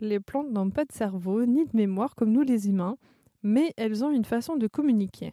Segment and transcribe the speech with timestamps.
[0.00, 2.96] Les plantes n'ont pas de cerveau ni de mémoire comme nous les humains,
[3.42, 5.32] mais elles ont une façon de communiquer.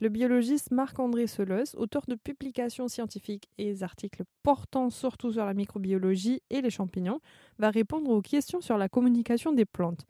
[0.00, 6.42] Le biologiste Marc-André Solos, auteur de publications scientifiques et articles portant surtout sur la microbiologie
[6.50, 7.20] et les champignons,
[7.58, 10.06] va répondre aux questions sur la communication des plantes.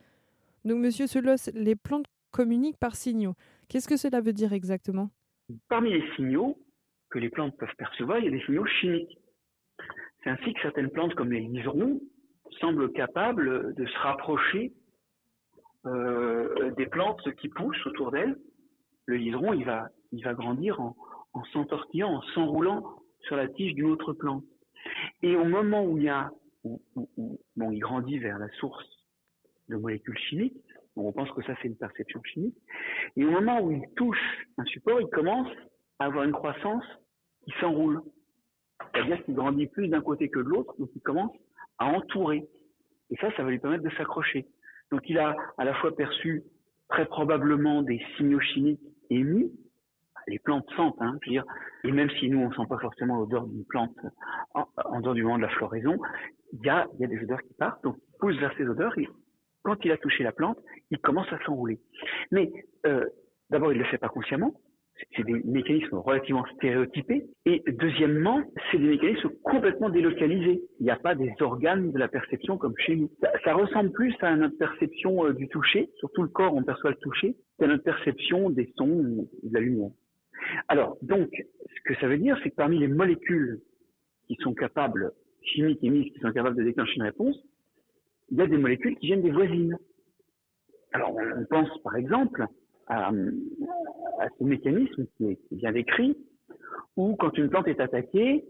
[0.64, 3.34] Donc, monsieur Solos, les plantes communiquent par signaux.
[3.68, 5.10] Qu'est-ce que cela veut dire exactement?
[5.68, 6.58] Parmi les signaux
[7.10, 9.18] que les plantes peuvent percevoir, il y a des signaux chimiques.
[10.22, 12.00] C'est ainsi que certaines plantes comme les liserons
[12.60, 14.72] semblent capables de se rapprocher
[15.86, 18.36] euh, des plantes qui poussent autour d'elles.
[19.06, 20.96] Le liseron, il va, il va grandir en,
[21.32, 24.44] en s'entortillant, en s'enroulant sur la tige d'une autre plante.
[25.22, 26.30] Et au moment où il y a,
[26.64, 26.80] où,
[27.56, 28.86] bon, il grandit vers la source
[29.68, 30.56] de molécules chimiques,
[30.96, 32.56] on pense que ça c'est une perception chimique.
[33.16, 35.50] Et au moment où il touche un support, il commence
[35.98, 36.84] à avoir une croissance
[37.44, 38.02] qui s'enroule.
[38.92, 41.32] C'est-à-dire qu'il grandit plus d'un côté que de l'autre, donc il commence
[41.78, 42.44] à entourer.
[43.10, 44.46] Et ça, ça va lui permettre de s'accrocher.
[44.90, 46.42] Donc il a à la fois perçu
[46.88, 49.50] très probablement des signaux chimiques émis,
[50.26, 51.44] les plantes sentent, hein, je veux dire,
[51.84, 53.96] et même si nous on sent pas forcément l'odeur d'une plante
[54.54, 55.98] en, dehors du moment de la floraison,
[56.52, 58.96] il y a, y a des odeurs qui partent, donc il pousse vers ces odeurs
[58.98, 59.08] et
[59.62, 60.58] quand il a touché la plante,
[60.90, 61.80] il commence à s'enrouler.
[62.30, 62.50] Mais
[62.86, 63.06] euh,
[63.50, 64.54] d'abord il le fait pas consciemment,
[65.16, 67.26] c'est des mécanismes relativement stéréotypés.
[67.46, 70.62] Et deuxièmement, c'est des mécanismes complètement délocalisés.
[70.80, 73.10] Il n'y a pas des organes de la perception comme chez nous.
[73.44, 76.90] Ça, ressemble plus à notre perception euh, du toucher, sur tout le corps on perçoit
[76.90, 79.90] le toucher, qu'à notre perception des sons de la lumière.
[80.68, 83.60] Alors, donc, ce que ça veut dire, c'est que parmi les molécules
[84.26, 87.36] qui sont capables, chimiques et chimiques, qui sont capables de déclencher une réponse,
[88.30, 89.76] il y a des molécules qui viennent des voisines.
[90.92, 92.46] Alors, on pense par exemple
[92.86, 96.16] à, à ce mécanisme qui est, bien décrit,
[96.96, 98.44] où quand une plante est attaquée,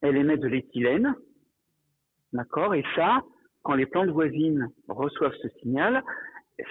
[0.00, 1.14] elle émet de l'éthylène,
[2.32, 3.22] d'accord, et ça,
[3.62, 6.02] quand les plantes voisines reçoivent ce signal,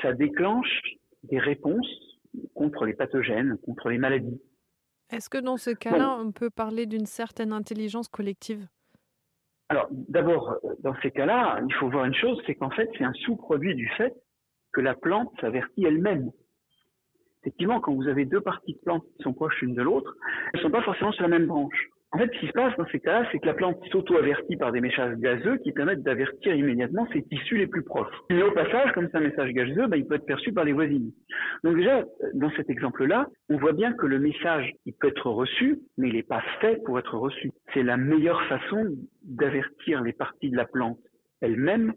[0.01, 0.81] ça déclenche
[1.23, 2.19] des réponses
[2.53, 4.41] contre les pathogènes, contre les maladies.
[5.11, 8.67] Est-ce que dans ce cas-là, on peut parler d'une certaine intelligence collective?
[9.69, 13.13] Alors, d'abord, dans ces cas-là, il faut voir une chose, c'est qu'en fait, c'est un
[13.13, 14.13] sous-produit du fait
[14.71, 16.31] que la plante s'avertit elle-même
[17.41, 20.15] effectivement, quand vous avez deux parties de plantes qui sont proches l'une de l'autre,
[20.53, 21.89] elles ne sont pas forcément sur la même branche.
[22.11, 24.71] En fait, ce qui se passe dans ces cas-là, c'est que la plante s'auto-avertit par
[24.71, 28.11] des messages gazeux qui permettent d'avertir immédiatement ses tissus les plus proches.
[28.31, 30.73] Mais au passage, comme c'est un message gazeux, bah, il peut être perçu par les
[30.73, 31.11] voisines.
[31.63, 35.81] Donc déjà, dans cet exemple-là, on voit bien que le message, il peut être reçu,
[35.99, 37.51] mais il n'est pas fait pour être reçu.
[37.75, 38.87] C'est la meilleure façon
[39.23, 40.97] d'avertir les parties de la plante
[41.41, 41.93] elles-mêmes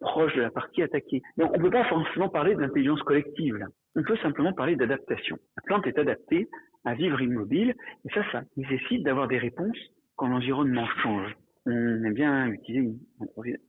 [0.00, 1.20] proches de la partie attaquée.
[1.36, 3.56] Donc on ne peut pas forcément parler d'intelligence collective.
[3.56, 3.66] Là
[3.98, 5.36] on peut simplement parler d'adaptation.
[5.56, 6.48] La plante est adaptée
[6.84, 9.76] à vivre immobile, et ça, ça nécessite d'avoir des réponses
[10.14, 11.36] quand l'environnement change.
[11.66, 12.94] On aime bien utiliser,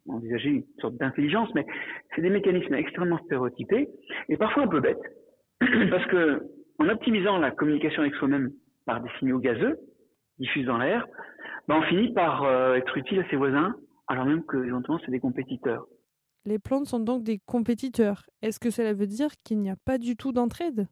[0.08, 1.66] envisager une sorte d'intelligence, mais
[2.16, 3.90] c'est des mécanismes extrêmement stéréotypés
[4.30, 5.02] et parfois un peu bêtes.
[5.90, 6.44] Parce que,
[6.78, 8.52] en optimisant la communication avec soi-même
[8.86, 9.80] par des signaux gazeux
[10.38, 11.08] diffusés dans l'air,
[11.68, 13.76] ben on finit par euh, être utile à ses voisins,
[14.08, 15.88] alors même que, éventuellement, c'est des compétiteurs.
[16.46, 18.24] Les plantes sont donc des compétiteurs.
[18.42, 20.88] Est-ce que cela veut dire qu'il n'y a pas du tout d'entraide?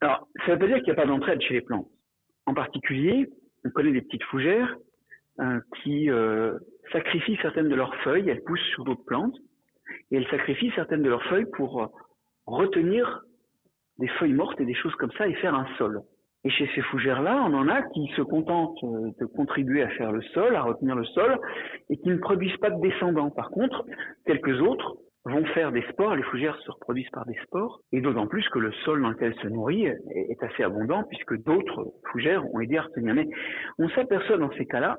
[0.00, 1.88] Alors, ça veut pas dire qu'il n'y a pas d'entraide chez les plantes.
[2.46, 3.30] En particulier,
[3.64, 4.76] on connaît des petites fougères
[5.40, 6.58] euh, qui euh,
[6.92, 9.36] sacrifient certaines de leurs feuilles, elles poussent sur d'autres plantes,
[10.10, 11.86] et elles sacrifient certaines de leurs feuilles pour euh,
[12.46, 13.22] retenir
[13.98, 16.02] des feuilles mortes et des choses comme ça et faire un sol.
[16.44, 20.12] Et chez ces fougères-là, on en a qui se contentent euh, de contribuer à faire
[20.12, 21.38] le sol, à retenir le sol,
[21.88, 23.30] et qui ne produisent pas de descendants.
[23.30, 23.84] Par contre,
[24.26, 28.26] quelques autres vont faire des spores, les fougères se reproduisent par des spores, et d'autant
[28.26, 32.44] plus que le sol dans lequel elles se nourrit est assez abondant, puisque d'autres fougères
[32.54, 33.14] ont aidé à retenir.
[33.14, 33.26] Mais
[33.78, 34.98] on s'aperçoit dans ces cas-là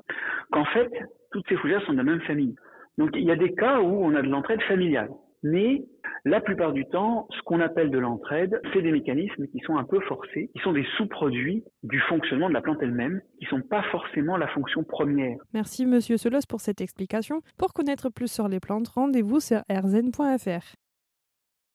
[0.50, 0.90] qu'en fait,
[1.30, 2.56] toutes ces fougères sont de la même famille.
[2.98, 5.10] Donc il y a des cas où on a de l'entraide familiale.
[5.42, 5.82] Mais
[6.26, 9.84] la plupart du temps, ce qu'on appelle de l'entraide, c'est des mécanismes qui sont un
[9.84, 13.62] peu forcés, qui sont des sous-produits du fonctionnement de la plante elle-même, qui ne sont
[13.62, 15.36] pas forcément la fonction première.
[15.54, 17.42] Merci Monsieur Solos pour cette explication.
[17.56, 20.74] Pour connaître plus sur les plantes, rendez-vous sur rzn.fr.